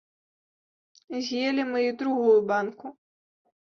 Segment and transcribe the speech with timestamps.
[1.27, 2.85] З'елі мы і другую банку.